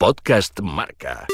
Podcast 0.00 0.60
Marca. 0.60 1.26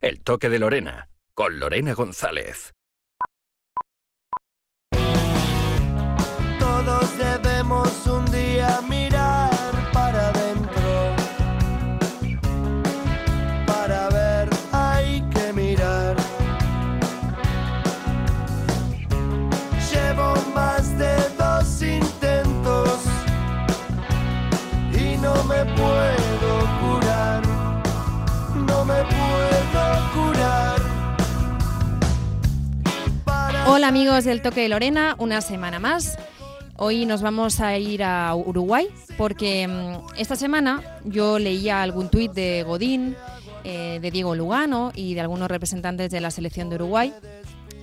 El 0.00 0.22
toque 0.22 0.48
de 0.48 0.60
Lorena, 0.60 1.08
con 1.34 1.58
Lorena 1.58 1.94
González. 1.94 2.72
Todos 6.60 7.18
debemos 7.18 8.06
un 8.06 8.24
día 8.30 8.80
mirar 8.88 9.09
Hola 33.72 33.86
amigos 33.86 34.24
del 34.24 34.42
Toque 34.42 34.62
de 34.62 34.68
Lorena, 34.68 35.14
una 35.18 35.40
semana 35.40 35.78
más. 35.78 36.18
Hoy 36.76 37.06
nos 37.06 37.22
vamos 37.22 37.60
a 37.60 37.78
ir 37.78 38.02
a 38.02 38.34
Uruguay 38.34 38.88
porque 39.16 39.68
mm, 39.68 40.16
esta 40.18 40.34
semana 40.34 40.82
yo 41.04 41.38
leía 41.38 41.80
algún 41.80 42.08
tuit 42.08 42.32
de 42.32 42.64
Godín, 42.64 43.14
eh, 43.62 44.00
de 44.02 44.10
Diego 44.10 44.34
Lugano 44.34 44.90
y 44.92 45.14
de 45.14 45.20
algunos 45.20 45.48
representantes 45.48 46.10
de 46.10 46.20
la 46.20 46.32
selección 46.32 46.68
de 46.68 46.74
Uruguay 46.74 47.14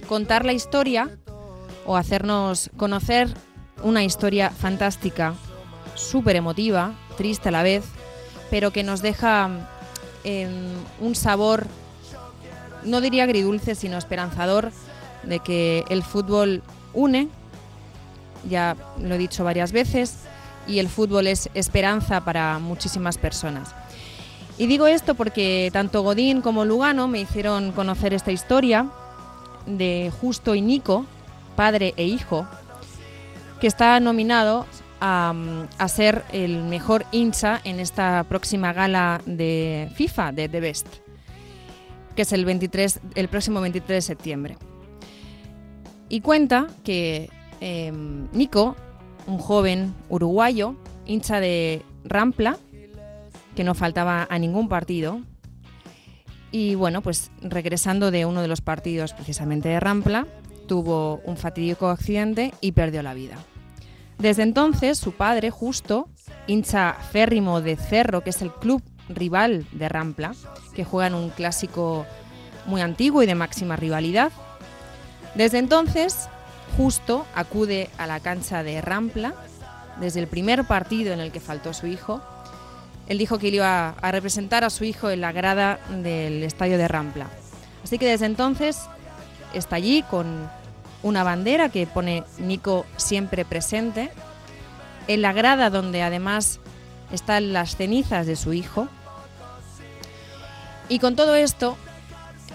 contar 0.10 0.44
la 0.44 0.52
historia 0.52 1.10
o 1.86 1.96
hacernos 1.96 2.70
conocer 2.76 3.30
una 3.82 4.04
historia 4.04 4.50
fantástica, 4.50 5.36
súper 5.96 6.36
emotiva, 6.36 6.96
triste 7.16 7.48
a 7.48 7.54
la 7.54 7.64
vez, 7.64 7.86
pero 8.50 8.72
que 8.72 8.84
nos 8.84 9.02
deja 9.02 9.70
em, 10.26 10.52
un 11.00 11.16
sabor, 11.16 11.66
no 12.84 13.00
diría 13.00 13.24
agridulce, 13.24 13.74
sino 13.74 13.98
esperanzador 13.98 14.74
de 15.28 15.40
que 15.40 15.84
el 15.90 16.04
fútbol 16.04 16.64
une, 16.94 17.28
ya 18.50 18.76
lo 19.00 19.16
he 19.16 19.18
dicho 19.18 19.44
varias 19.44 19.72
veces, 19.72 20.18
y 20.68 20.80
el 20.80 20.90
fútbol 20.90 21.28
es 21.28 21.50
esperanza 21.54 22.24
para 22.26 22.60
muchísimas 22.60 23.18
personas. 23.18 23.74
Y 24.58 24.68
digo 24.68 24.88
esto 24.88 25.16
porque 25.16 25.70
tanto 25.72 26.02
Godín 26.02 26.42
como 26.42 26.66
Lugano 26.66 27.08
me 27.08 27.20
hicieron 27.20 27.72
conocer 27.72 28.14
esta 28.14 28.32
historia 28.32 28.88
de 29.66 30.12
Justo 30.20 30.56
y 30.56 30.62
Nico, 30.62 31.06
padre 31.56 31.94
e 31.96 32.06
hijo, 32.06 32.48
que 33.62 33.68
está 33.68 34.00
nominado 34.00 34.66
a, 35.00 35.34
a 35.78 35.88
ser 35.88 36.24
el 36.32 36.64
mejor 36.64 37.06
hincha 37.12 37.62
en 37.64 37.80
esta 37.80 38.26
próxima 38.28 38.74
gala 38.74 39.22
de 39.26 39.92
FIFA, 39.96 40.32
de 40.32 40.50
The 40.50 40.60
Best, 40.60 40.88
que 42.16 42.24
es 42.24 42.34
el, 42.34 42.46
23, 42.46 43.00
el 43.14 43.28
próximo 43.28 43.62
23 43.62 43.98
de 43.98 44.02
septiembre. 44.02 44.58
Y 46.10 46.22
cuenta 46.22 46.68
que 46.84 47.30
eh, 47.62 47.92
Nico, 48.34 48.76
un 49.26 49.38
joven 49.40 49.94
uruguayo, 50.10 50.76
hincha 51.06 51.40
de 51.40 51.84
Rampla, 52.04 52.58
que 53.56 53.64
no 53.64 53.74
faltaba 53.74 54.28
a 54.30 54.40
ningún 54.40 54.70
partido, 54.70 55.22
y 56.52 56.76
bueno, 56.76 57.02
pues 57.02 57.32
regresando 57.42 58.12
de 58.12 58.26
uno 58.26 58.42
de 58.42 58.48
los 58.48 58.62
partidos 58.62 59.14
precisamente 59.14 59.70
de 59.70 59.80
Rampla, 59.80 60.28
tuvo 60.68 61.22
un 61.26 61.38
fatídico 61.38 61.90
accidente 61.90 62.54
y 62.62 62.72
perdió 62.72 63.04
la 63.04 63.14
vida. 63.14 63.38
Desde 64.18 64.44
entonces, 64.44 64.98
su 64.98 65.12
padre, 65.12 65.52
justo, 65.52 66.10
hincha 66.48 66.94
férrimo 67.12 67.62
de 67.62 67.76
Cerro, 67.76 68.24
que 68.24 68.32
es 68.32 68.42
el 68.42 68.52
club 68.52 68.82
rival 69.10 69.66
de 69.72 69.90
Rampla, 69.90 70.34
que 70.74 70.84
juega 70.84 71.08
en 71.08 71.16
un 71.16 71.30
clásico 71.30 72.06
muy 72.66 72.82
antiguo 72.82 73.24
y 73.24 73.26
de 73.26 73.36
máxima 73.36 73.76
rivalidad, 73.76 74.32
desde 75.38 75.60
entonces, 75.60 76.30
justo 76.78 77.28
acude 77.36 77.90
a 78.00 78.08
la 78.08 78.20
cancha 78.20 78.64
de 78.64 78.82
Rampla, 78.82 79.36
desde 80.00 80.20
el 80.20 80.28
primer 80.28 80.66
partido 80.66 81.14
en 81.14 81.20
el 81.20 81.32
que 81.32 81.40
faltó 81.40 81.74
su 81.74 81.86
hijo. 81.86 82.22
Él 83.08 83.20
dijo 83.20 83.38
que 83.38 83.50
iba 83.50 83.90
a 83.90 84.12
representar 84.12 84.64
a 84.64 84.72
su 84.72 84.84
hijo 84.84 85.12
en 85.12 85.22
la 85.22 85.32
grada 85.32 85.80
del 85.90 86.44
estadio 86.44 86.80
de 86.80 86.88
Rampla. 86.88 87.28
Así 87.84 88.00
que 88.00 88.08
desde 88.08 88.26
entonces 88.26 88.80
está 89.54 89.76
allí 89.76 90.04
con 90.04 90.50
una 91.04 91.24
bandera 91.24 91.70
que 91.70 91.86
pone 91.86 92.24
Nico 92.40 92.86
siempre 92.98 93.46
presente, 93.46 94.12
en 95.08 95.22
la 95.22 95.34
grada 95.34 95.70
donde 95.70 96.02
además 96.02 96.60
están 97.12 97.54
las 97.54 97.76
cenizas 97.76 98.26
de 98.26 98.36
su 98.36 98.54
hijo. 98.54 98.88
Y 100.90 101.00
con 101.00 101.16
todo 101.16 101.36
esto, 101.36 101.78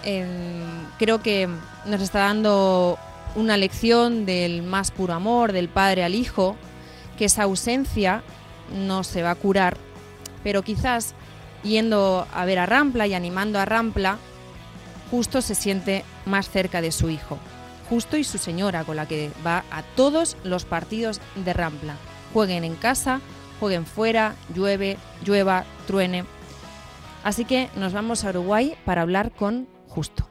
eh, 0.04 0.24
creo 0.98 1.22
que 1.22 1.48
nos 1.86 2.00
está 2.00 2.20
dando 2.20 2.98
una 3.34 3.56
lección 3.56 4.26
del 4.26 4.62
más 4.62 4.90
puro 4.90 5.14
amor, 5.14 5.52
del 5.52 5.68
padre 5.68 6.04
al 6.04 6.14
hijo, 6.14 6.56
que 7.16 7.26
esa 7.26 7.44
ausencia 7.44 8.22
no 8.86 9.04
se 9.04 9.22
va 9.22 9.30
a 9.30 9.34
curar, 9.34 9.76
pero 10.42 10.62
quizás 10.62 11.14
yendo 11.62 12.26
a 12.32 12.44
ver 12.44 12.58
a 12.58 12.66
Rampla 12.66 13.06
y 13.06 13.14
animando 13.14 13.58
a 13.58 13.64
Rampla, 13.64 14.18
justo 15.10 15.42
se 15.42 15.54
siente 15.54 16.04
más 16.26 16.48
cerca 16.48 16.80
de 16.80 16.92
su 16.92 17.10
hijo. 17.10 17.38
Justo 17.88 18.16
y 18.16 18.24
su 18.24 18.38
señora, 18.38 18.84
con 18.84 18.96
la 18.96 19.06
que 19.06 19.30
va 19.46 19.64
a 19.70 19.82
todos 19.82 20.36
los 20.44 20.64
partidos 20.64 21.20
de 21.36 21.52
Rampla. 21.52 21.96
Jueguen 22.32 22.64
en 22.64 22.74
casa, 22.74 23.20
jueguen 23.60 23.84
fuera, 23.84 24.34
llueve, 24.54 24.96
llueva, 25.24 25.64
truene. 25.86 26.24
Así 27.22 27.44
que 27.44 27.68
nos 27.76 27.92
vamos 27.92 28.24
a 28.24 28.30
Uruguay 28.30 28.74
para 28.84 29.02
hablar 29.02 29.30
con 29.30 29.68
Justo. 29.94 30.24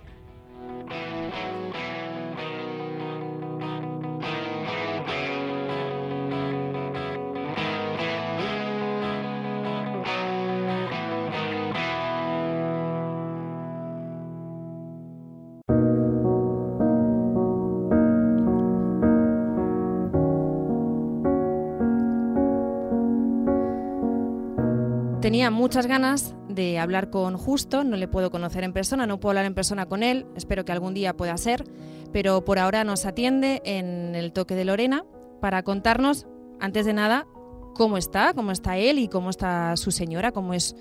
Tenía 25.22 25.52
muchas 25.52 25.86
ganas 25.86 26.34
de 26.56 26.80
hablar 26.80 27.10
con 27.10 27.38
Justo, 27.38 27.84
no 27.84 27.98
le 27.98 28.08
puedo 28.08 28.32
conocer 28.32 28.64
en 28.64 28.74
persona, 28.74 29.06
no 29.08 29.20
puedo 29.20 29.32
hablar 29.32 29.46
en 29.46 29.54
persona 29.54 29.86
con 29.86 30.04
él, 30.04 30.26
espero 30.36 30.66
que 30.66 30.72
algún 30.72 30.94
día 30.94 31.16
pueda 31.16 31.36
ser, 31.38 31.64
pero 32.12 32.44
por 32.44 32.60
ahora 32.60 32.84
nos 32.84 33.06
atiende 33.06 33.62
en 33.66 34.16
el 34.16 34.34
toque 34.34 34.56
de 34.56 34.66
Lorena 34.66 35.04
para 35.40 35.64
contarnos, 35.64 36.28
antes 36.60 36.86
de 36.86 36.94
nada, 36.94 37.28
cómo 37.76 37.98
está, 37.98 38.34
cómo 38.34 38.52
está 38.52 38.78
él 38.78 39.00
y 39.00 39.08
cómo 39.08 39.30
está 39.30 39.76
su 39.78 39.92
señora, 39.92 40.32
cómo 40.32 40.54
es 40.54 40.76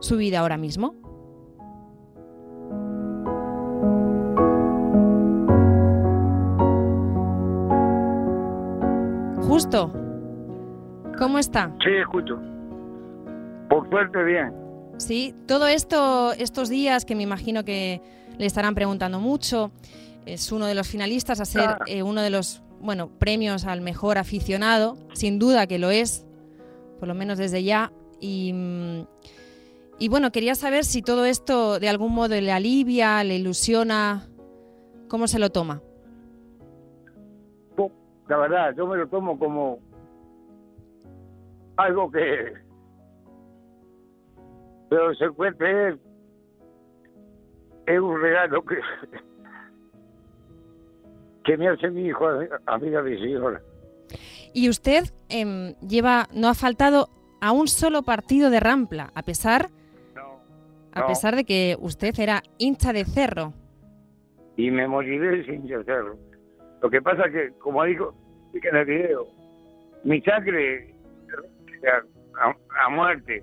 su 0.00 0.16
vida 0.16 0.40
ahora 0.40 0.56
mismo. 0.56 0.94
Justo, 9.46 9.92
¿cómo 11.18 11.38
está? 11.38 11.74
Sí, 11.84 11.90
escucho. 12.00 12.38
Por 13.68 13.88
suerte, 13.90 14.22
bien. 14.24 14.59
Sí, 15.00 15.34
todo 15.46 15.66
esto, 15.66 16.32
estos 16.34 16.68
días 16.68 17.06
que 17.06 17.14
me 17.14 17.22
imagino 17.22 17.64
que 17.64 18.02
le 18.36 18.44
estarán 18.44 18.74
preguntando 18.74 19.18
mucho, 19.18 19.72
es 20.26 20.52
uno 20.52 20.66
de 20.66 20.74
los 20.74 20.88
finalistas 20.88 21.40
a 21.40 21.46
ser 21.46 21.78
eh, 21.86 22.02
uno 22.02 22.20
de 22.20 22.28
los 22.28 22.62
bueno, 22.80 23.08
premios 23.18 23.64
al 23.64 23.80
mejor 23.80 24.18
aficionado, 24.18 24.98
sin 25.14 25.38
duda 25.38 25.66
que 25.66 25.78
lo 25.78 25.90
es, 25.90 26.26
por 26.98 27.08
lo 27.08 27.14
menos 27.14 27.38
desde 27.38 27.64
ya. 27.64 27.92
Y, 28.20 28.52
mm, 28.52 29.06
y 29.98 30.08
bueno, 30.10 30.32
quería 30.32 30.54
saber 30.54 30.84
si 30.84 31.00
todo 31.00 31.24
esto 31.24 31.80
de 31.80 31.88
algún 31.88 32.12
modo 32.14 32.38
le 32.38 32.52
alivia, 32.52 33.24
le 33.24 33.36
ilusiona, 33.36 34.28
¿cómo 35.08 35.28
se 35.28 35.38
lo 35.38 35.48
toma? 35.50 35.82
La 38.28 38.36
verdad, 38.36 38.74
yo 38.76 38.86
me 38.86 38.98
lo 38.98 39.08
tomo 39.08 39.38
como 39.38 39.78
algo 41.76 42.10
que... 42.12 42.69
Pero 44.90 45.14
se 45.14 45.24
encuentre 45.24 45.88
él. 45.88 46.00
Es 47.86 47.98
un 47.98 48.20
regalo 48.20 48.62
que... 48.64 48.76
que 51.44 51.56
me 51.56 51.68
hace 51.68 51.88
mi 51.90 52.06
hijo 52.06 52.26
a, 52.28 52.46
a 52.66 52.78
mí 52.78 52.94
a 52.94 53.00
mi 53.02 53.16
señora. 53.18 53.60
Y 54.52 54.68
usted 54.68 55.04
em, 55.28 55.74
lleva, 55.76 56.26
no 56.34 56.48
ha 56.48 56.54
faltado 56.54 57.08
a 57.40 57.52
un 57.52 57.68
solo 57.68 58.02
partido 58.02 58.50
de 58.50 58.60
Rampla, 58.60 59.10
a 59.14 59.22
pesar, 59.22 59.70
No. 60.14 60.40
a 60.92 61.00
No. 61.00 61.06
pesar 61.06 61.34
de 61.36 61.44
que 61.44 61.76
usted 61.80 62.12
era 62.18 62.42
hincha 62.58 62.92
de 62.92 63.04
cerro. 63.04 63.54
Y 64.56 64.70
me 64.70 64.86
moriré 64.86 65.44
sin 65.46 65.62
hacerlo. 65.72 66.16
Lo 66.82 66.90
que 66.90 67.00
pasa 67.00 67.30
que, 67.30 67.52
como 67.58 67.84
dije 67.84 68.02
en 68.52 68.76
el 68.76 68.84
video, 68.84 69.26
mi 70.04 70.20
sangre 70.22 70.94
a, 72.40 72.84
a 72.84 72.88
muerte 72.90 73.42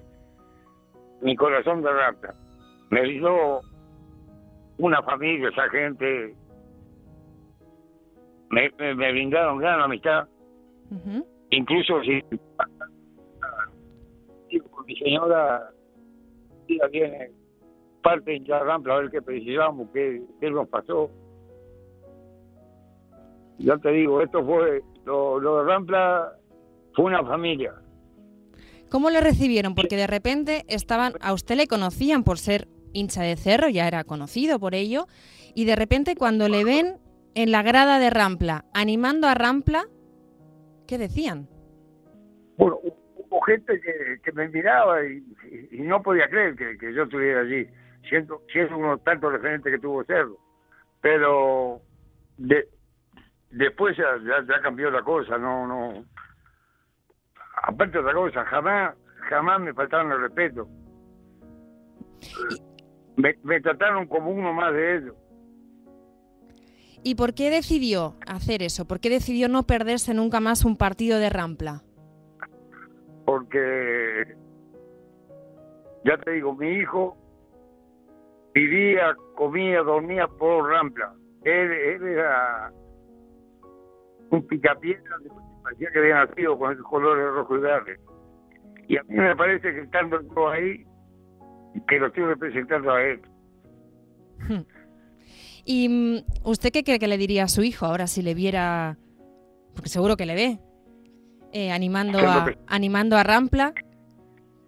mi 1.21 1.35
corazón 1.35 1.81
de 1.81 1.91
rata. 1.91 2.33
Me 2.89 3.03
dio 3.03 3.61
una 4.77 5.01
familia, 5.03 5.49
esa 5.49 5.69
gente. 5.69 6.35
Me, 8.49 8.71
me, 8.77 8.95
me 8.95 9.11
brindaron 9.11 9.57
gran 9.57 9.81
amistad. 9.81 10.27
Incluso 11.49 12.01
si 12.03 12.23
mi 14.85 14.95
señora 14.95 15.69
ella 16.67 16.87
viene 16.87 17.31
parte 18.01 18.31
de 18.31 18.39
la 18.47 18.63
rampla 18.63 18.95
a 18.95 18.99
ver 18.99 19.11
qué 19.11 19.21
precisamos, 19.21 19.89
qué, 19.93 20.21
qué 20.39 20.49
nos 20.49 20.67
pasó. 20.69 21.09
Ya 23.59 23.77
te 23.77 23.89
digo, 23.91 24.21
esto 24.21 24.45
fue, 24.45 24.81
lo, 25.05 25.39
lo 25.39 25.57
de 25.57 25.63
Rampla 25.71 26.31
fue 26.93 27.05
una 27.05 27.23
familia. 27.23 27.73
¿Cómo 28.89 29.09
le 29.09 29.21
recibieron? 29.21 29.75
Porque 29.75 29.97
de 29.97 30.07
repente 30.07 30.63
estaban, 30.67 31.13
a 31.21 31.33
usted 31.33 31.55
le 31.55 31.67
conocían 31.67 32.23
por 32.23 32.37
ser 32.37 32.67
hincha 32.93 33.21
de 33.21 33.35
cerro, 33.35 33.69
ya 33.69 33.87
era 33.87 34.03
conocido 34.03 34.59
por 34.59 34.75
ello, 34.75 35.07
y 35.53 35.65
de 35.65 35.75
repente 35.75 36.15
cuando 36.15 36.47
le 36.47 36.63
ven 36.63 36.97
en 37.35 37.51
la 37.51 37.61
grada 37.61 37.99
de 37.99 38.09
Rampla, 38.09 38.65
animando 38.73 39.27
a 39.27 39.33
Rampla, 39.33 39.85
¿qué 40.87 40.97
decían? 40.97 41.47
Bueno, 42.57 42.79
hubo 42.83 43.41
gente 43.41 43.79
que, 43.81 44.31
me 44.31 44.47
miraba 44.49 45.05
y, 45.05 45.23
no 45.71 46.01
podía 46.01 46.27
creer 46.29 46.55
que, 46.55 46.77
que 46.77 46.93
yo 46.93 47.03
estuviera 47.03 47.41
allí, 47.41 47.67
siendo, 48.09 48.41
siendo 48.51 48.77
uno 48.77 48.97
de 48.97 49.03
tantos 49.03 49.31
referentes 49.31 49.71
que 49.71 49.79
tuvo 49.79 50.03
Cerro. 50.05 50.37
Pero 51.01 51.81
de, 52.37 52.67
después 53.51 53.95
ya, 53.97 54.17
ya, 54.23 54.45
ya 54.47 54.61
cambió 54.61 54.89
la 54.89 55.03
cosa, 55.03 55.37
no, 55.37 55.67
no. 55.67 56.05
Aparte 57.67 57.93
de 57.93 57.99
otra 57.99 58.13
cosa, 58.13 58.45
jamás, 58.45 58.95
jamás 59.29 59.61
me 59.61 59.73
faltaron 59.73 60.11
el 60.11 60.21
respeto. 60.21 60.67
Me, 63.15 63.35
me 63.43 63.61
trataron 63.61 64.07
como 64.07 64.31
uno 64.31 64.53
más 64.53 64.73
de 64.73 64.97
ellos. 64.97 65.15
¿Y 67.03 67.15
por 67.15 67.33
qué 67.33 67.49
decidió 67.49 68.15
hacer 68.25 68.63
eso? 68.63 68.85
¿Por 68.85 68.99
qué 68.99 69.09
decidió 69.09 69.47
no 69.47 69.63
perderse 69.63 70.13
nunca 70.13 70.39
más 70.39 70.65
un 70.65 70.77
partido 70.77 71.19
de 71.19 71.29
Rampla? 71.29 71.83
porque 73.27 74.23
ya 76.05 76.17
te 76.19 76.31
digo, 76.31 76.55
mi 76.55 76.69
hijo 76.69 77.17
vivía, 78.53 79.13
comía, 79.35 79.81
dormía 79.81 80.27
por 80.27 80.69
Rampla. 80.69 81.13
Él, 81.43 81.71
él 81.71 82.07
era 82.07 82.71
un 84.31 84.47
picapiedra, 84.47 85.17
que 85.21 85.29
parecía 85.67 85.89
que 85.91 85.99
había 85.99 86.25
nacido 86.25 86.57
con 86.57 86.71
esos 86.73 86.85
colores 86.85 87.25
rojo 87.33 87.57
y 87.57 87.59
verde. 87.59 87.99
Y 88.87 88.97
a 88.97 89.03
mí 89.03 89.15
me 89.15 89.35
parece 89.35 89.73
que 89.73 89.81
estando 89.81 90.21
yo 90.33 90.49
ahí, 90.49 90.85
que 91.89 91.99
lo 91.99 92.07
estoy 92.07 92.23
representando 92.23 92.91
a 92.91 93.03
él. 93.03 93.21
¿Y 95.65 95.89
mm, 95.89 96.47
usted 96.47 96.71
qué 96.71 96.83
cree 96.85 96.99
que 96.99 97.07
le 97.09 97.17
diría 97.17 97.43
a 97.43 97.47
su 97.49 97.63
hijo 97.63 97.85
ahora 97.85 98.07
si 98.07 98.21
le 98.21 98.33
viera, 98.33 98.97
porque 99.73 99.89
seguro 99.89 100.15
que 100.15 100.25
le 100.25 100.35
ve, 100.35 100.59
eh, 101.51 101.71
animando, 101.71 102.19
a, 102.19 102.45
animando 102.67 103.17
a 103.17 103.23
Rampla? 103.23 103.73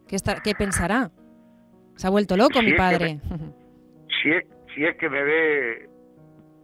¿Qué, 0.07 0.15
está- 0.17 0.41
¿Qué 0.43 0.53
pensará? 0.55 1.11
Se 1.95 2.07
ha 2.07 2.09
vuelto 2.09 2.35
loco 2.35 2.59
Sí, 2.59 2.65
mi 2.65 2.71
es 2.71 2.73
que 2.73 2.77
padre. 2.77 3.19
Si 4.21 4.29
es, 4.31 4.43
si 4.75 4.83
es 4.83 4.97
que 4.97 5.09
me 5.09 5.23
ve, 5.23 5.89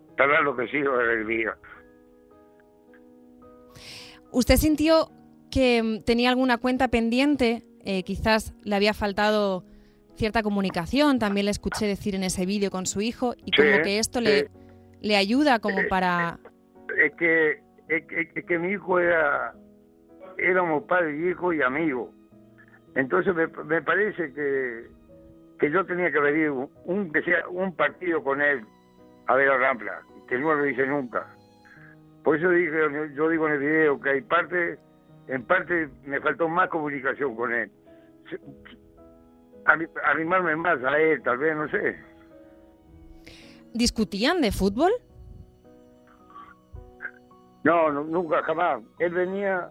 estará 0.10 0.40
enloquecido 0.40 0.98
de 0.98 1.04
alegría. 1.06 1.56
¿Usted 4.32 4.58
sintió 4.58 5.10
que 5.52 5.82
mm, 5.84 6.04
tenía 6.04 6.30
alguna 6.30 6.58
cuenta 6.58 6.88
pendiente? 6.90 7.64
Eh, 7.84 8.04
quizás 8.04 8.54
le 8.64 8.76
había 8.76 8.94
faltado 8.94 9.64
cierta 10.16 10.42
comunicación, 10.44 11.20
también 11.20 11.46
le 11.46 11.52
escuché 11.52 11.86
decir 11.88 12.16
en 12.16 12.24
ese 12.24 12.46
vídeo 12.46 12.72
con 12.72 12.86
su 12.86 13.02
hijo, 13.02 13.34
y 13.38 13.52
Sí, 13.52 13.58
como 13.58 13.82
que 13.82 14.00
esto 14.00 14.22
le, 14.22 14.50
le 15.02 15.16
ayuda 15.18 15.60
como 15.60 15.82
Eh, 15.82 15.88
para... 15.90 16.40
es 16.98 17.14
que 17.16 17.60
es 17.90 18.06
que, 18.08 18.32
es 18.34 18.46
que 18.46 18.58
mi 18.58 18.72
hijo 18.72 19.00
era 19.00 19.54
éramos 20.38 20.84
padre 20.84 21.16
y 21.18 21.30
hijo 21.30 21.54
y 21.54 21.62
amigo. 21.62 22.12
Entonces 22.96 23.36
me, 23.36 23.48
me 23.66 23.82
parece 23.82 24.34
que 24.34 24.88
que 25.60 25.72
yo 25.72 25.86
tenía 25.86 26.12
que 26.12 26.20
venir 26.20 26.50
un, 26.50 26.70
un- 26.86 27.12
un 27.52 27.76
partido 27.76 28.22
con 28.24 28.42
él 28.42 28.62
a 29.28 29.36
ver 29.36 29.50
a 29.50 29.58
Rampla 29.58 30.02
que 30.28 30.38
no 30.38 30.54
lo 30.54 30.66
hice 30.68 30.86
nunca 30.88 31.26
por 32.26 32.36
eso 32.36 32.50
dije 32.50 32.72
yo 33.16 33.30
digo 33.30 33.48
en 33.48 33.54
el 33.54 33.60
video 33.60 34.02
que 34.02 34.10
hay 34.10 34.22
parte 34.22 34.78
en 35.28 35.44
parte 35.46 35.90
me 36.04 36.20
faltó 36.20 36.50
más 36.50 36.68
comunicación 36.70 37.36
con 37.36 37.54
él 37.54 37.72
arrimarme 40.04 40.56
más 40.58 40.84
a 40.84 41.00
él 41.00 41.22
tal 41.24 41.38
vez 41.38 41.56
no 41.56 41.70
sé 41.70 41.96
¿Discutían 43.74 44.40
de 44.42 44.54
fútbol? 44.54 44.90
No, 47.66 47.92
no, 47.92 48.06
nunca, 48.06 48.42
jamás. 48.44 48.82
Él 49.00 49.14
venía. 49.14 49.70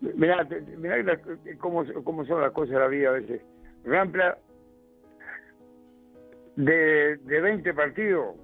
Mirá, 0.00 0.44
mirá 0.78 1.00
la- 1.00 1.20
cómo, 1.58 1.84
cómo 2.02 2.24
son 2.24 2.40
las 2.40 2.50
cosas 2.50 2.70
de 2.74 2.80
la 2.80 2.88
vida 2.88 3.10
a 3.10 3.12
veces. 3.12 3.40
Rampla, 3.84 4.36
de, 6.56 7.16
de 7.18 7.40
20 7.40 7.72
partidos, 7.74 8.34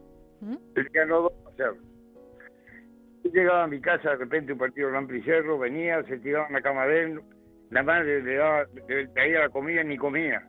¿Mm? 0.40 0.54
él 0.76 0.88
ganó 0.92 1.22
dos 1.22 1.32
a 1.46 1.50
cero. 1.56 1.74
Llegaba 3.24 3.64
a 3.64 3.68
mi 3.68 3.80
casa 3.80 4.10
de 4.10 4.16
repente 4.16 4.52
un 4.52 4.58
partido 4.58 4.90
Rampla 4.90 5.16
y 5.18 5.22
Cerro, 5.22 5.58
venía, 5.58 6.02
se 6.04 6.18
tiraba 6.18 6.46
en 6.48 6.54
la 6.54 6.62
cama 6.62 6.86
de 6.86 7.02
él, 7.02 7.20
la 7.70 7.82
madre 7.82 8.22
le, 8.22 8.34
daba, 8.34 8.64
le 8.88 9.06
traía 9.08 9.40
la 9.40 9.48
comida 9.50 9.82
ni 9.84 9.96
comía. 9.96 10.42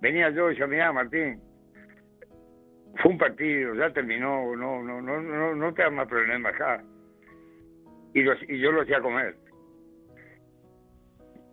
Venía 0.00 0.30
yo 0.30 0.46
y 0.46 0.50
decía, 0.54 0.66
mirá, 0.66 0.92
Martín, 0.92 1.40
fue 2.96 3.12
un 3.12 3.18
partido, 3.18 3.74
ya 3.74 3.92
terminó, 3.92 4.56
no, 4.56 4.82
no, 4.82 5.00
no, 5.00 5.20
no, 5.20 5.54
no 5.54 5.74
te 5.74 5.82
hagas 5.82 5.94
más 5.94 6.08
problemas 6.08 6.54
acá 6.54 6.82
y, 8.14 8.22
lo- 8.22 8.34
y 8.48 8.58
yo 8.60 8.72
lo 8.72 8.82
hacía 8.82 9.00
comer. 9.00 9.36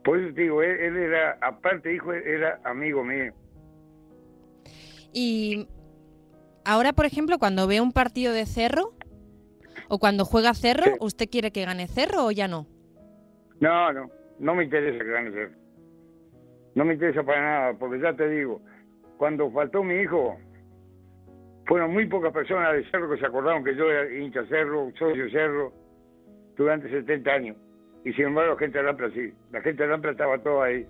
Por 0.04 0.20
eso 0.20 0.34
te 0.34 0.42
digo, 0.42 0.64
él, 0.64 0.80
él 0.80 0.98
era, 0.98 1.38
aparte 1.42 1.94
hijo, 1.94 2.12
era 2.14 2.60
amigo 2.64 3.04
mío. 3.04 3.34
Y 5.14 5.68
ahora, 6.66 6.94
por 6.94 7.06
ejemplo, 7.06 7.38
cuando 7.38 7.68
ve 7.68 7.82
un 7.82 7.92
partido 7.92 8.34
de 8.34 8.46
Cerro 8.46 8.94
o 9.92 10.00
cuando 10.00 10.24
juega 10.24 10.54
Cerro, 10.54 10.86
Sí. 10.86 10.92
¿usted 11.02 11.30
quiere 11.30 11.52
que 11.52 11.66
gane 11.66 11.88
Cerro 11.88 12.26
o 12.28 12.32
ya 12.32 12.48
no? 12.48 12.66
No, 13.60 13.92
no, 13.92 14.10
no 14.40 14.56
me 14.56 14.64
interesa 14.64 15.04
que 15.04 15.12
gane 15.12 15.32
Cerro. 15.32 15.52
No 16.76 16.86
me 16.86 16.94
interesa 16.94 17.24
para 17.24 17.42
nada, 17.42 17.74
porque 17.78 18.00
ya 18.02 18.14
te 18.16 18.30
digo, 18.30 18.62
cuando 19.18 19.52
faltó 19.52 19.84
mi 19.84 19.96
hijo, 19.96 20.38
fueron 21.68 21.92
muy 21.92 22.06
pocas 22.08 22.32
personas 22.32 22.74
de 22.74 22.90
Cerro 22.90 23.10
que 23.12 23.20
se 23.20 23.26
acordaron 23.26 23.64
que 23.66 23.76
yo 23.76 23.84
era 23.92 24.10
hincha 24.18 24.46
Cerro, 24.48 24.90
socio 24.98 25.30
Cerro, 25.30 25.74
durante 26.56 26.90
70 26.90 27.30
años. 27.30 27.58
Y 28.06 28.14
sin 28.14 28.28
embargo, 28.28 28.54
la 28.54 28.60
gente 28.60 28.78
de 28.78 28.84
Lampra 28.86 29.12
sí. 29.12 29.34
La 29.52 29.62
gente 29.62 29.84
de 29.84 29.90
Lampra 29.90 30.12
estaba 30.12 30.38
toda 30.42 30.66
ahí. 30.68 30.88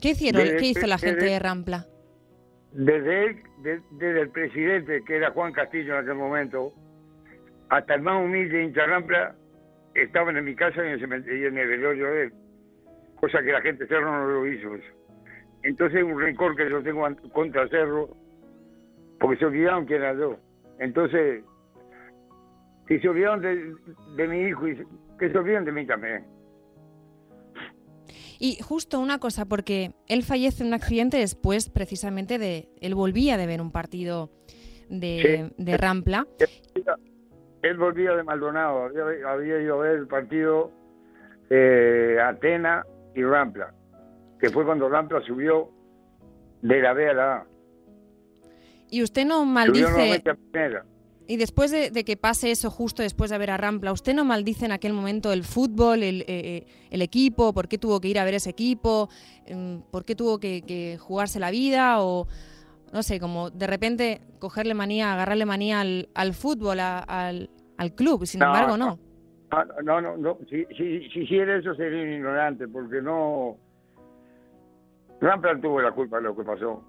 ¿Qué 0.00 0.10
hicieron? 0.10 0.42
Desde- 0.42 0.56
¿Qué 0.58 0.66
hizo 0.66 0.86
la 0.86 0.98
gente 0.98 1.20
desde- 1.22 1.30
de 1.34 1.38
Rampla? 1.38 1.86
Desde 2.72 3.24
él, 3.26 3.36
de- 3.62 3.80
desde 3.92 4.20
el 4.22 4.30
presidente, 4.30 5.02
que 5.06 5.16
era 5.16 5.30
Juan 5.30 5.52
Castillo 5.52 5.94
en 5.94 6.00
aquel 6.02 6.16
momento, 6.16 6.72
hasta 7.70 7.94
el 7.94 8.02
más 8.02 8.24
humilde 8.24 8.62
hincha 8.64 8.86
Rampla, 8.86 9.34
estaban 9.94 10.36
en 10.36 10.44
mi 10.44 10.54
casa 10.54 10.76
y 10.82 10.86
en 10.86 10.92
el, 10.94 11.00
cementerio, 11.00 11.48
en 11.48 11.58
el 11.58 11.68
velorio 11.68 12.06
de 12.10 12.22
él. 12.24 12.32
Cosa 13.16 13.42
que 13.42 13.52
la 13.52 13.60
gente 13.60 13.84
de 13.84 13.88
Cerro 13.88 14.10
no 14.12 14.26
lo 14.28 14.46
hizo 14.46 14.74
eso. 14.74 14.94
Entonces 15.64 16.02
un 16.04 16.20
rencor 16.20 16.54
que 16.56 16.70
yo 16.70 16.82
tengo 16.82 17.06
contra 17.32 17.68
Cerro, 17.68 18.16
porque 19.18 19.38
se 19.38 19.46
olvidaron 19.46 19.86
quién 19.86 20.02
era 20.02 20.14
yo. 20.14 20.36
Entonces, 20.78 21.42
si 22.86 22.98
se 23.00 23.08
olvidaron 23.08 23.40
de, 23.40 23.74
de 24.16 24.28
mi 24.28 24.48
hijo, 24.48 24.68
y 24.68 24.76
se- 24.76 24.86
que 25.18 25.30
se 25.30 25.36
olviden 25.38 25.64
de 25.64 25.72
mí 25.72 25.84
también. 25.84 26.24
Y 28.38 28.58
justo 28.62 29.00
una 29.00 29.18
cosa, 29.18 29.46
porque 29.46 29.90
él 30.06 30.22
fallece 30.22 30.62
en 30.62 30.68
un 30.68 30.74
accidente 30.74 31.16
después 31.16 31.68
precisamente 31.70 32.38
de... 32.38 32.68
Él 32.80 32.94
volvía 32.94 33.36
de 33.36 33.46
ver 33.48 33.60
un 33.60 33.72
partido 33.72 34.30
de, 34.88 35.50
Sí. 35.58 35.64
de 35.64 35.76
Rampla. 35.76 36.24
Él 37.62 37.76
volvía 37.76 38.14
de 38.14 38.22
Maldonado, 38.22 38.84
había, 38.84 39.30
había 39.30 39.60
ido 39.60 39.80
a 39.80 39.82
ver 39.82 39.96
el 39.96 40.06
partido 40.06 40.70
eh, 41.50 42.18
Atena 42.22 42.84
y 43.14 43.22
Rampla, 43.22 43.74
que 44.38 44.50
fue 44.50 44.64
cuando 44.64 44.88
Rampla 44.88 45.20
subió 45.22 45.70
de 46.62 46.80
la 46.80 46.92
B 46.92 47.08
a 47.08 47.14
la 47.14 47.36
A. 47.36 47.46
Y 48.90 49.02
usted 49.02 49.26
no 49.26 49.44
maldice... 49.44 50.22
Y 51.30 51.36
después 51.36 51.70
de, 51.70 51.90
de 51.90 52.04
que 52.04 52.16
pase 52.16 52.50
eso, 52.50 52.70
justo 52.70 53.02
después 53.02 53.30
de 53.30 53.36
ver 53.36 53.50
a 53.50 53.58
Rampla, 53.58 53.92
¿usted 53.92 54.14
no 54.14 54.24
maldice 54.24 54.64
en 54.64 54.72
aquel 54.72 54.94
momento 54.94 55.30
el 55.30 55.44
fútbol, 55.44 56.02
el, 56.02 56.22
eh, 56.22 56.26
eh, 56.28 56.66
el 56.88 57.02
equipo? 57.02 57.52
¿Por 57.52 57.68
qué 57.68 57.76
tuvo 57.76 58.00
que 58.00 58.08
ir 58.08 58.18
a 58.18 58.24
ver 58.24 58.32
ese 58.32 58.48
equipo? 58.48 59.10
Em, 59.44 59.82
¿Por 59.90 60.06
qué 60.06 60.14
tuvo 60.14 60.40
que, 60.40 60.62
que 60.62 60.96
jugarse 60.98 61.38
la 61.38 61.50
vida? 61.50 62.02
O, 62.02 62.28
no 62.92 63.02
sé, 63.02 63.18
como 63.20 63.50
de 63.50 63.66
repente 63.66 64.20
cogerle 64.38 64.74
manía, 64.74 65.12
agarrarle 65.12 65.46
manía 65.46 65.80
al, 65.80 66.08
al 66.14 66.34
fútbol, 66.34 66.80
a- 66.80 66.98
al, 67.00 67.50
al 67.76 67.92
club. 67.94 68.24
Sin 68.26 68.40
No, 68.40 68.46
embargo, 68.46 68.76
no. 68.76 68.98
Ah, 69.50 69.64
No, 69.82 70.00
no, 70.00 70.16
no, 70.16 70.38
si, 70.50 70.64
si, 70.76 71.08
si 71.10 71.20
hiciera 71.20 71.56
eso 71.56 71.74
sería 71.74 72.02
un 72.02 72.12
ignorante, 72.12 72.68
porque 72.68 73.00
no... 73.00 73.56
Rampla 75.20 75.54
no 75.54 75.60
tuvo 75.60 75.80
la 75.80 75.90
culpa 75.92 76.18
de 76.18 76.22
lo 76.24 76.36
que 76.36 76.44
pasó. 76.44 76.82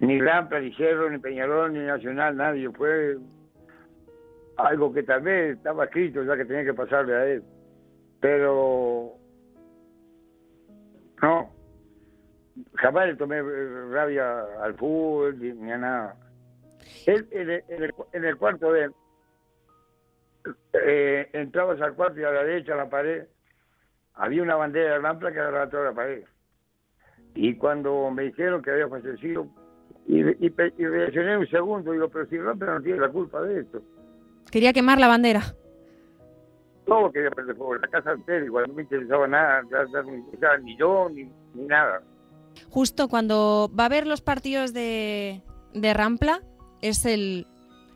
Ni 0.00 0.20
Rampla, 0.20 0.60
ni 0.60 0.72
Cerro, 0.74 1.08
ni 1.10 1.18
Peñarol, 1.18 1.72
ni 1.72 1.80
Nacional, 1.80 2.36
nadie. 2.36 2.68
Fue 2.70 3.16
algo 4.56 4.92
que 4.92 5.02
tal 5.02 5.22
vez 5.22 5.56
estaba 5.56 5.84
escrito 5.84 6.22
ya 6.24 6.36
que 6.36 6.44
tenía 6.44 6.64
que 6.64 6.74
pasarle 6.74 7.14
a 7.14 7.24
él. 7.26 7.42
Pero 8.20 9.14
no, 11.22 11.50
jamás 12.74 13.06
le 13.06 13.16
tomé 13.16 13.42
rabia 13.90 14.44
al 14.62 14.74
fútbol 14.74 15.38
ni, 15.38 15.72
a 15.72 15.78
nada. 15.78 16.16
Él, 17.06 17.26
en, 17.30 17.50
el, 17.50 17.94
en, 18.12 18.24
el, 18.24 18.36
cuarto 18.36 18.72
de 18.72 18.84
él, 18.84 18.92
eh, 20.72 21.28
entrabas 21.32 21.80
al 21.80 21.94
cuarto 21.94 22.20
y 22.20 22.24
a 22.24 22.30
la 22.30 22.44
derecha 22.44 22.74
a 22.74 22.76
la 22.76 22.90
pared 22.90 23.26
había 24.14 24.42
una 24.42 24.56
bandera 24.56 24.92
de 24.92 24.98
Rampla 24.98 25.32
que 25.32 25.40
agarraba 25.40 25.70
toda 25.70 25.84
la 25.84 25.92
pared. 25.92 26.24
Y 27.34 27.54
cuando 27.56 28.10
me 28.10 28.24
dijeron 28.24 28.62
que 28.62 28.70
había 28.70 28.88
fallecido, 28.88 29.46
y, 30.06 30.20
y, 30.20 30.54
y 30.78 30.86
reaccioné 30.86 31.38
un 31.38 31.48
segundo, 31.48 31.92
digo, 31.92 32.08
pero 32.08 32.26
si 32.26 32.38
Rampla 32.38 32.74
no 32.74 32.82
tiene 32.82 33.00
la 33.00 33.08
culpa 33.08 33.40
de 33.42 33.60
esto. 33.60 33.82
Quería 34.50 34.72
quemar 34.72 34.98
la 34.98 35.08
bandera. 35.08 35.40
Todo 36.86 37.12
quería 37.12 37.30
prender 37.30 37.56
fuego, 37.56 37.76
la 37.76 37.88
casa 37.88 38.12
entera, 38.12 38.44
igual 38.44 38.66
no 38.68 38.74
me 38.74 38.82
interesaba 38.82 39.28
nada, 39.28 39.62
ni 40.62 40.76
yo, 40.76 41.08
ni, 41.10 41.30
ni 41.54 41.66
nada. 41.66 42.02
Justo 42.68 43.08
cuando 43.08 43.70
va 43.78 43.84
a 43.84 43.86
haber 43.86 44.06
los 44.06 44.20
partidos 44.20 44.72
de, 44.72 45.42
de 45.74 45.94
Rampla, 45.94 46.42
¿es 46.82 47.04
el, 47.04 47.46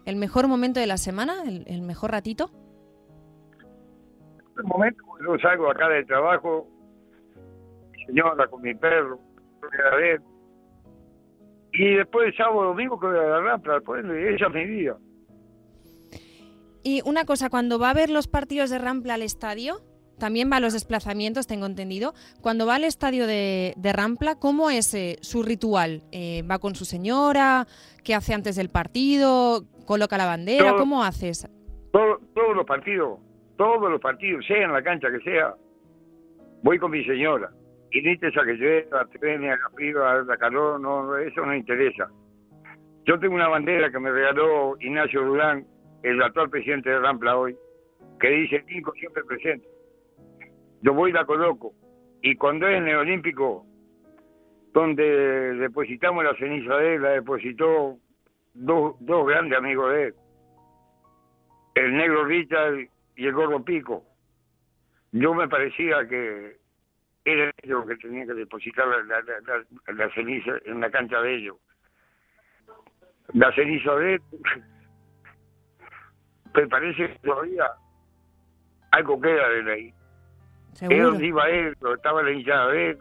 el 0.05 0.17
mejor 0.17 0.49
momento 0.49 0.81
de 0.81 0.87
la 0.87 0.97
semana, 0.97 1.43
el, 1.47 1.65
el 1.67 1.83
mejor 1.83 2.11
ratito? 2.11 2.51
El 4.57 4.65
momento, 4.65 5.03
yo 5.25 5.39
salgo 5.39 5.71
acá 5.71 5.89
del 5.89 6.07
trabajo, 6.07 6.69
mi 7.93 8.05
señora 8.07 8.47
con 8.49 8.63
mi 8.63 8.75
perro, 8.75 9.19
a 9.93 9.97
ver, 9.97 10.21
y 11.75 11.95
después 11.95 12.29
el 12.29 12.37
sábado 12.37 12.65
domingo 12.65 12.99
que 12.99 13.07
voy 13.07 13.19
a 13.19 13.23
la 13.23 13.41
Rampla, 13.41 13.75
después 13.75 14.05
ella 14.05 14.47
es 14.47 14.55
mi 14.55 14.65
vida. 14.65 14.97
Y 16.85 17.03
una 17.05 17.25
cosa, 17.25 17.51
cuando 17.51 17.79
va 17.79 17.91
a 17.91 17.95
ver 17.95 18.11
los 18.11 18.29
partidos 18.29 18.71
de 18.71 18.79
Rampla 18.79 19.15
al 19.15 19.23
estadio, 19.23 19.81
también 20.19 20.51
va 20.51 20.57
a 20.57 20.61
los 20.61 20.73
desplazamientos, 20.73 21.47
tengo 21.47 21.67
entendido. 21.67 22.15
Cuando 22.41 22.67
va 22.67 22.77
al 22.77 22.85
estadio 22.85 23.27
de, 23.27 23.75
de 23.77 23.93
Rampla, 23.93 24.37
¿cómo 24.39 24.71
es 24.71 24.95
eh, 24.95 25.17
su 25.21 25.43
ritual? 25.43 26.03
Eh, 26.13 26.43
¿Va 26.51 26.59
con 26.59 26.75
su 26.75 26.85
señora? 26.85 27.67
¿Qué 28.05 28.15
hace 28.15 28.35
antes 28.35 28.57
del 28.57 28.69
partido? 28.71 29.65
¿Coloca 29.87 30.17
la 30.19 30.27
bandera? 30.27 30.71
Todo- 30.71 30.79
¿Cómo 30.79 31.03
haces? 31.05 31.49
Todo- 31.93 32.21
todos 32.35 32.57
los 32.57 32.67
partidos, 32.67 33.19
todos 33.57 33.91
los 33.91 34.01
partidos, 34.01 34.45
sea 34.47 34.65
en 34.65 34.73
la 34.73 34.83
cancha 34.83 35.09
que 35.11 35.21
sea, 35.21 35.55
voy 36.63 36.79
con 36.79 36.91
mi 36.91 37.05
señora. 37.05 37.51
Y 37.93 38.03
ni 38.03 38.19
te 38.19 38.33
que 38.33 38.53
llueva, 38.55 39.07
trene, 39.21 39.53
haga 39.53 39.71
frío, 39.75 40.05
haga 40.05 40.37
calor, 40.37 40.81
no, 40.81 41.17
eso 41.17 41.47
no 41.47 41.55
interesa. 41.55 42.09
Yo 43.07 43.19
tengo 43.21 43.35
una 43.37 43.47
bandera 43.49 43.91
que 43.93 44.01
me 44.01 44.11
regaló 44.11 44.77
Ignacio 44.81 45.23
Durán, 45.23 45.65
el 46.03 46.21
actual 46.23 46.51
presidente 46.51 46.91
de 46.91 46.99
Rampla 46.99 47.37
hoy, 47.37 47.55
que 48.19 48.29
dice 48.31 48.65
Nico 48.69 48.93
siempre 48.99 49.23
presente. 49.25 49.69
Yo 50.85 50.95
voy 50.95 51.11
y 51.11 51.15
la 51.15 51.25
coloco. 51.25 51.73
Y 52.23 52.37
cuando 52.37 52.69
es 52.69 52.77
en 52.77 52.89
el 52.89 52.97
Olímpico, 52.97 53.67
donde 54.73 55.55
depositamos 55.57 56.25
la 56.25 56.35
ceniza 56.37 56.77
de 56.77 56.95
él, 56.95 57.03
la 57.03 57.11
depositó 57.11 57.97
dos, 58.55 58.95
dos 59.01 59.27
grandes 59.27 59.59
amigos 59.59 59.93
de 59.93 60.03
él 60.05 60.15
el 61.77 61.97
negro 61.97 62.25
Richard 62.25 62.87
y 63.17 63.27
el 63.27 63.33
gordo 63.33 63.65
Pico. 63.65 64.05
Yo 65.13 65.35
me 65.35 65.49
parecía 65.49 66.07
que 66.07 66.57
era 67.25 67.51
ellos 67.63 67.87
que 67.87 67.97
tenían 67.97 68.27
que 68.29 68.35
depositar 68.35 68.87
la, 68.87 69.03
la, 69.03 69.21
la- 69.23 69.93
la- 69.93 70.15
ceniza 70.15 70.53
en 70.67 70.81
la 70.81 70.91
cancha 70.91 71.21
de 71.21 71.35
ellos. 71.35 71.57
La 73.33 73.53
ceniza 73.55 73.95
de 73.97 74.15
él, 74.15 74.23
me 76.55 76.67
parece 76.69 77.09
que 77.09 77.19
todavía 77.21 77.67
algo 78.93 79.21
queda 79.21 79.49
de 79.49 79.59
él 79.61 79.94
Seguro. 80.75 81.11
donde 81.11 81.27
iba 81.27 81.49
él, 81.49 81.75
donde 81.81 81.97
estaba 81.97 82.23
la 82.23 82.33
hinchada 82.33 82.69
de 82.69 82.91
él, 82.91 82.99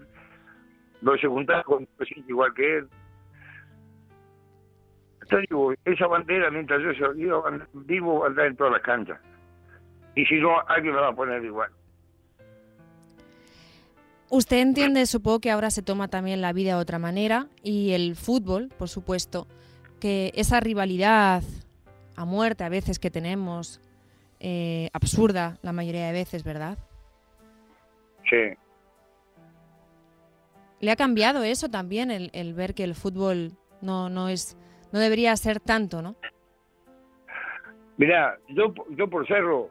donde 1.02 1.22
se 1.22 1.28
juntaba 1.28 1.64
con 1.64 1.88
igual 2.28 2.54
que 2.54 2.78
él. 2.78 2.88
Te 5.30 5.38
digo, 5.42 5.74
esa 5.86 6.08
bandera, 6.08 6.52
mientras 6.52 6.82
yo 6.82 6.94
se 6.94 7.14
vivo, 7.14 7.44
vivo, 7.74 8.20
va 8.20 8.26
a 8.26 8.30
andar 8.30 8.46
en 8.48 8.56
todas 8.56 8.74
las 8.74 8.82
canchas. 8.82 9.20
Y 10.16 10.26
si 10.26 10.36
no, 10.36 10.60
alguien 10.68 10.96
la 10.96 11.02
va 11.02 11.08
a 11.10 11.16
poner 11.16 11.44
igual. 11.44 11.72
Usted 14.30 14.58
entiende, 14.58 15.06
supongo 15.06 15.40
que 15.40 15.52
ahora 15.52 15.70
se 15.70 15.82
toma 15.82 16.08
también 16.08 16.42
la 16.42 16.54
vida 16.54 16.76
de 16.76 16.82
otra 16.82 17.00
manera 17.00 17.48
y 17.64 17.92
el 17.92 18.16
fútbol, 18.16 18.70
por 18.78 18.90
supuesto, 18.90 19.48
que 20.00 20.32
esa 20.36 20.60
rivalidad 20.60 21.44
a 22.16 22.26
muerte 22.26 22.64
a 22.64 22.70
veces 22.70 23.00
que 23.00 23.12
tenemos, 23.12 23.80
eh, 24.40 24.90
absurda 24.94 25.58
la 25.62 25.72
mayoría 25.72 26.08
de 26.08 26.14
veces, 26.14 26.44
¿verdad? 26.44 26.78
Sí. 28.34 28.58
¿Le 30.80 30.92
ha 30.92 30.96
cambiado 30.96 31.44
eso 31.44 31.70
también, 31.70 32.10
el, 32.10 32.32
el 32.34 32.56
ver 32.56 32.74
que 32.74 32.84
el 32.84 32.96
fútbol 32.96 33.52
no, 33.82 34.10
no 34.10 34.28
es, 34.28 34.58
no 34.92 35.00
debería 35.00 35.36
ser 35.36 35.60
tanto, 35.60 36.02
¿no? 36.02 36.16
Mirá, 37.98 38.38
yo, 38.50 38.74
yo 38.90 39.08
por 39.08 39.28
cerro, 39.28 39.70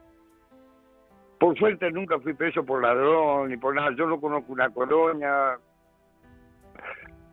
por 1.41 1.59
suerte 1.59 1.91
nunca 1.91 2.21
fui 2.21 2.35
preso 2.35 2.65
por 2.65 2.81
ladrón 2.81 3.51
ni 3.51 3.57
por 3.57 3.75
nada. 3.75 3.91
Yo 3.97 4.07
no 4.07 4.21
conozco 4.21 4.53
una 4.53 4.71
colonia, 4.71 5.59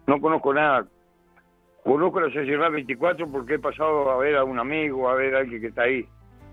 no 0.08 0.20
conozco 0.20 0.52
nada. 0.52 0.88
Conozco 1.84 2.20
la 2.20 2.34
Sociedad 2.34 2.72
24 2.72 3.32
porque 3.32 3.54
he 3.54 3.60
pasado 3.60 4.10
a 4.10 4.18
ver 4.18 4.36
a 4.36 4.44
un 4.44 4.58
amigo, 4.58 5.08
a 5.08 5.14
ver 5.14 5.36
a 5.36 5.40
alguien 5.40 5.62
que 5.62 5.68
está 5.68 5.84
ahí. 5.84 6.08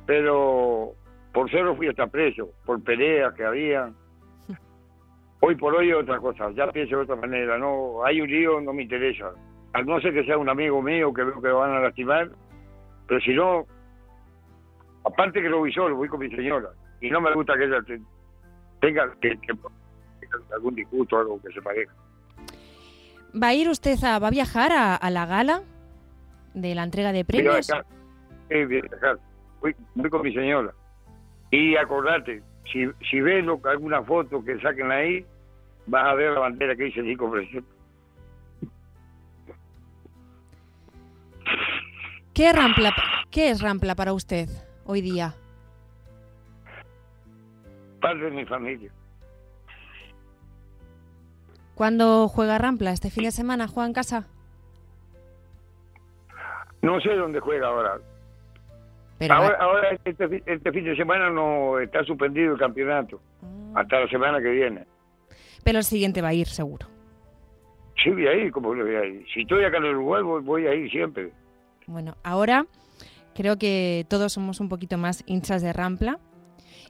Pero 0.05 0.93
por 1.33 1.51
cerro 1.51 1.75
fui 1.75 1.89
hasta 1.89 2.07
preso, 2.07 2.51
por 2.67 2.83
peleas 2.85 3.33
que 3.35 3.45
había. 3.45 3.91
Hoy 5.41 5.55
por 5.57 5.75
hoy 5.75 5.93
otra 5.93 6.19
cosa, 6.19 6.51
ya 6.53 6.67
pienso 6.73 6.97
de 6.97 7.03
otra 7.03 7.17
manera. 7.17 7.59
no 7.59 8.05
Hay 8.05 8.21
un 8.21 8.29
lío, 8.31 8.61
no 8.61 8.73
me 8.73 8.83
interesa. 8.85 9.31
Al 9.73 9.85
no 9.87 10.01
ser 10.01 10.15
que 10.15 10.25
sea 10.25 10.39
un 10.39 10.49
amigo 10.49 10.81
mío 10.83 11.13
que 11.13 11.25
veo 11.25 11.41
que 11.41 11.49
lo 11.49 11.59
van 11.59 11.73
a 11.73 11.81
lastimar, 11.81 12.31
pero 13.07 13.21
si 13.21 13.35
no, 13.35 13.67
aparte 15.05 15.43
que 15.43 15.49
lo 15.49 15.59
voy 15.59 15.73
solo, 15.73 15.97
voy 15.97 16.09
con 16.09 16.21
mi 16.21 16.31
señora. 16.31 16.71
Y 17.01 17.11
no 17.11 17.21
me 17.21 17.33
gusta 17.35 17.55
que 17.57 17.65
ella 17.65 17.83
te- 17.83 18.01
tenga 18.81 19.13
que, 19.21 19.39
que- 19.41 19.53
algún 20.55 20.75
disgusto 20.75 21.17
o 21.17 21.19
algo 21.21 21.41
que 21.43 21.53
se 21.53 21.61
parezca. 21.63 21.95
¿Va 23.41 23.49
a 23.49 23.55
ir 23.55 23.69
usted 23.69 24.03
a, 24.03 24.19
va 24.19 24.29
a 24.29 24.31
viajar 24.31 24.73
a, 24.73 24.97
a 24.97 25.11
la 25.11 25.27
gala 25.27 25.63
de 26.55 26.75
la 26.75 26.85
entrega 26.85 27.13
de 27.13 27.19
Voy 27.19 27.23
a 27.23 27.27
premios? 27.27 27.67
viajar. 27.67 27.87
Sí, 28.49 28.65
voy 28.65 28.79
a 28.79 28.83
viajar. 28.83 29.19
Voy, 29.61 29.77
voy 29.95 30.11
con 30.11 30.23
mi 30.23 30.33
señora. 30.33 30.73
Y 31.51 31.77
acordate, 31.77 32.43
si, 32.73 32.87
si 33.11 33.21
ves 33.21 33.45
lo- 33.45 33.61
alguna 33.65 34.03
foto 34.03 34.45
que 34.45 34.59
saquen 34.61 34.91
ahí, 34.91 35.25
vas 35.87 36.07
a 36.07 36.15
ver 36.15 36.33
la 36.33 36.41
bandera 36.41 36.75
que 36.77 36.85
dice 36.85 37.03
Nico 37.03 37.31
Presidente. 37.31 37.69
¿Qué, 42.35 42.53
Rampla, 42.53 42.93
¿Qué 43.31 43.51
es 43.51 43.61
Rampla 43.63 43.95
para 43.95 44.13
usted 44.13 44.49
hoy 44.85 45.01
día? 45.01 45.35
Parte 48.01 48.25
de 48.25 48.31
mi 48.31 48.45
familia. 48.45 48.91
¿Cuándo 51.75 52.29
juega 52.29 52.59
Rampla? 52.59 52.91
¿Este 52.93 53.11
fin 53.11 53.25
de 53.25 53.31
semana 53.31 53.69
juega 53.69 53.87
en 53.87 53.93
casa? 53.95 54.27
No 56.83 57.01
sé 57.01 57.15
dónde 57.15 57.41
juega 57.41 57.69
ahora. 57.69 57.99
Pero 59.19 59.35
ahora, 59.35 59.57
ahora 59.61 59.89
este, 60.05 60.43
este 60.47 60.73
fin 60.73 60.85
de 60.85 60.95
semana 60.97 61.31
no 61.31 61.79
está 61.81 62.05
suspendido 62.05 62.53
el 62.53 62.59
campeonato. 62.59 63.21
Ah, 63.75 63.81
Hasta 63.81 64.01
la 64.01 64.09
semana 64.09 64.39
que 64.41 64.51
viene. 64.51 64.85
pero 65.65 65.79
el 65.79 65.85
siguiente 65.85 66.21
va 66.23 66.29
a 66.29 66.35
ir 66.35 66.47
seguro. 66.47 66.87
Sí, 68.03 68.11
voy 68.11 68.27
a 68.27 68.35
ir, 68.35 68.53
como 68.53 68.69
voy 68.75 68.95
a 68.95 69.05
ir. 69.07 69.25
Si 69.33 69.41
estoy 69.41 69.65
acá 69.65 69.79
en 69.79 69.85
Uruguay, 69.87 70.23
voy, 70.23 70.43
voy 70.43 70.67
a 70.67 70.75
ir 70.75 70.91
siempre. 70.91 71.33
Bueno, 71.87 72.17
ahora 72.23 72.67
creo 73.35 73.57
que 73.59 74.05
todos 74.09 74.33
somos 74.35 74.61
un 74.61 74.69
poquito 74.69 74.99
más 74.99 75.23
hinchas 75.27 75.63
de 75.63 75.73
Rampla 75.73 76.19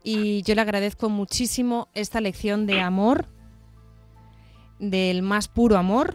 y 0.02 0.42
yo 0.42 0.54
le 0.54 0.60
agradezco 0.62 1.08
muchísimo 1.08 1.88
esta 1.94 2.20
lección 2.20 2.66
de 2.66 2.80
amor, 2.80 3.26
del 4.78 5.22
más 5.22 5.48
puro 5.48 5.76
amor 5.76 6.14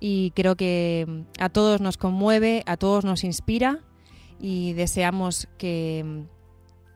y 0.00 0.30
creo 0.34 0.56
que 0.56 1.24
a 1.38 1.48
todos 1.50 1.80
nos 1.80 1.96
conmueve, 1.98 2.62
a 2.66 2.76
todos 2.76 3.04
nos 3.04 3.24
inspira 3.24 3.80
y 4.40 4.72
deseamos 4.72 5.48
que, 5.58 6.24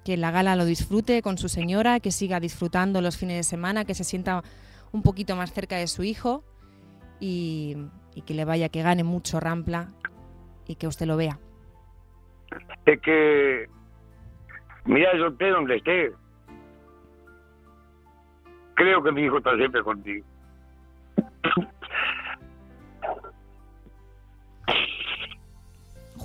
que 0.04 0.16
la 0.16 0.30
gala 0.30 0.56
lo 0.56 0.64
disfrute 0.64 1.22
con 1.22 1.38
su 1.38 1.48
señora, 1.48 2.00
que 2.00 2.10
siga 2.10 2.40
disfrutando 2.40 3.00
los 3.00 3.16
fines 3.16 3.36
de 3.36 3.42
semana, 3.42 3.84
que 3.84 3.94
se 3.94 4.04
sienta 4.04 4.42
un 4.92 5.02
poquito 5.02 5.34
más 5.36 5.52
cerca 5.52 5.76
de 5.76 5.86
su 5.86 6.04
hijo 6.04 6.44
y, 7.20 7.76
que 8.26 8.34
le 8.34 8.44
vaya, 8.44 8.68
que 8.68 8.82
gane 8.82 9.02
mucho 9.02 9.40
Rampla 9.40 9.88
y 10.66 10.76
que 10.76 10.86
usted 10.86 11.06
lo 11.06 11.16
vea. 11.16 11.38
Es 12.86 13.00
que, 13.00 13.68
mira, 14.84 15.16
yo 15.18 15.26
esté 15.28 15.50
donde 15.50 15.76
esté. 15.76 16.12
Creo 18.74 19.02
que 19.02 19.12
mi 19.12 19.22
hijo 19.22 19.38
está 19.38 19.56
siempre 19.56 19.82
contigo. 19.82 20.24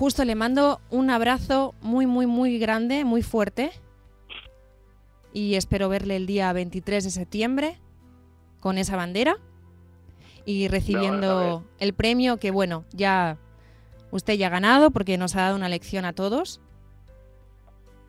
Justo 0.00 0.24
le 0.24 0.34
mando 0.34 0.80
un 0.88 1.10
abrazo 1.10 1.74
muy, 1.82 2.06
muy, 2.06 2.26
muy 2.26 2.58
grande, 2.58 3.04
muy 3.04 3.20
fuerte. 3.22 3.70
Y 5.34 5.56
espero 5.56 5.90
verle 5.90 6.16
el 6.16 6.24
día 6.26 6.50
23 6.54 7.04
de 7.04 7.10
septiembre 7.10 7.78
con 8.60 8.78
esa 8.78 8.96
bandera 8.96 9.36
y 10.46 10.68
recibiendo 10.68 11.66
el 11.78 11.92
premio 11.92 12.38
que, 12.38 12.50
bueno, 12.50 12.86
ya 12.94 13.36
usted 14.10 14.38
ya 14.38 14.46
ha 14.46 14.50
ganado 14.50 14.90
porque 14.90 15.18
nos 15.18 15.36
ha 15.36 15.42
dado 15.42 15.56
una 15.56 15.68
lección 15.68 16.06
a 16.06 16.14
todos. 16.14 16.62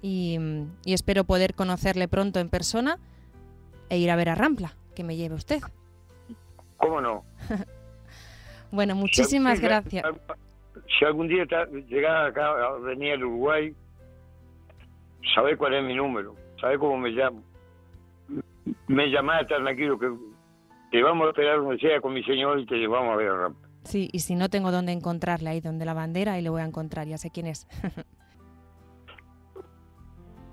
Y, 0.01 0.39
y 0.85 0.93
espero 0.93 1.25
poder 1.25 1.55
conocerle 1.55 2.07
pronto 2.07 2.39
en 2.39 2.47
persona 2.47 2.99
e 3.89 3.97
ir 3.97 4.09
a 4.11 4.15
ver 4.15 4.29
a 4.29 4.35
Rampla, 4.35 4.77
que 4.95 5.03
me 5.03 5.17
lleve 5.17 5.35
usted. 5.35 5.61
¿Cómo 6.77 7.01
no? 7.01 7.25
Bueno, 8.71 8.95
muchísimas 8.95 9.57
Si- 9.57 9.63
gracias. 9.65 10.05
Si 11.01 11.05
algún 11.05 11.27
día 11.27 11.47
llegás 11.87 12.29
acá 12.29 12.51
a 12.51 12.77
venir 12.77 13.13
al 13.13 13.23
Uruguay, 13.23 13.73
sabés 15.33 15.57
cuál 15.57 15.73
es 15.73 15.83
mi 15.83 15.95
número, 15.95 16.35
sabés 16.59 16.77
cómo 16.77 16.95
me 16.95 17.09
llamo. 17.09 17.41
Me 18.87 19.09
llamás, 19.09 19.41
estar 19.41 19.63
tranquilo, 19.63 19.97
que 19.97 20.13
te 20.91 21.01
vamos 21.01 21.25
a 21.25 21.29
esperar 21.31 21.57
donde 21.57 21.79
sea 21.79 21.99
con 22.01 22.13
mi 22.13 22.23
señor 22.23 22.59
y 22.59 22.67
te 22.67 22.75
llevamos 22.75 23.13
a 23.13 23.15
ver 23.15 23.29
a 23.29 23.35
Rampa. 23.35 23.67
Sí, 23.83 24.09
y 24.13 24.19
si 24.19 24.35
no 24.35 24.49
tengo 24.49 24.71
dónde 24.71 24.91
encontrarle 24.91 25.49
ahí 25.49 25.59
donde 25.59 25.85
la 25.85 25.95
bandera, 25.95 26.33
ahí 26.33 26.43
le 26.43 26.51
voy 26.51 26.61
a 26.61 26.65
encontrar, 26.65 27.07
ya 27.07 27.17
sé 27.17 27.31
quién 27.31 27.47
es. 27.47 27.67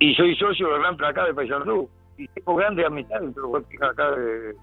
Y 0.01 0.15
soy 0.15 0.37
socio 0.37 0.73
de 0.73 0.79
Rampla 0.79 1.09
acá 1.09 1.25
de 1.25 1.35
Paysandú. 1.35 1.91
Y 2.17 2.29
tengo 2.29 2.55
grandes 2.55 2.87
amistades 2.87 3.33
pero 3.35 3.57
acá 3.57 4.13
de, 4.13 4.55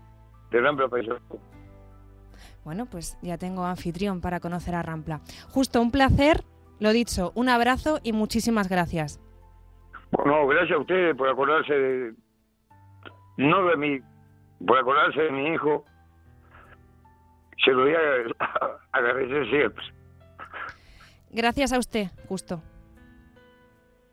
de 0.50 0.62
Rampla 0.62 0.88
Paysandú. 0.88 1.40
Bueno, 2.66 2.88
pues 2.88 3.16
ya 3.22 3.38
tengo 3.38 3.64
anfitrión 3.64 4.22
para 4.22 4.40
conocer 4.40 4.74
a 4.74 4.82
Rampla. 4.82 5.22
Justo, 5.52 5.80
un 5.80 5.92
placer, 5.92 6.42
lo 6.80 6.92
dicho, 6.94 7.32
un 7.36 7.48
abrazo 7.48 8.00
y 8.04 8.12
muchísimas 8.12 8.68
gracias. 8.70 9.22
Bueno, 10.10 10.48
gracias 10.48 10.76
a 10.76 10.82
ustedes 10.82 11.16
por 11.16 11.30
acordarse 11.30 11.74
de. 11.74 12.14
No 13.38 13.66
de 13.68 13.78
mí, 13.78 14.00
por 14.66 14.80
acordarse 14.80 15.22
de 15.22 15.32
mi 15.32 15.54
hijo. 15.54 15.86
Se 17.64 17.72
lo 17.72 17.84
voy 17.84 17.94
a 17.94 18.78
agradecer 18.92 19.48
siempre. 19.52 19.84
Gracias 21.30 21.72
a 21.72 21.78
usted, 21.78 22.08
justo. 22.28 22.64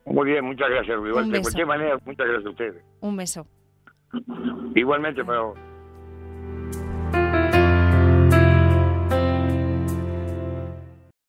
Muy 0.05 0.29
bien, 0.29 0.45
muchas 0.45 0.69
gracias. 0.69 0.95
Igual, 0.95 1.31
de 1.31 1.41
cualquier 1.41 1.65
manera, 1.65 1.97
muchas 2.05 2.27
gracias 2.27 2.45
a 2.45 2.49
ustedes. 2.51 2.83
Un 2.99 3.17
beso. 3.17 3.47
Igualmente 4.75 5.25
para 5.25 5.39
vos. 5.39 5.59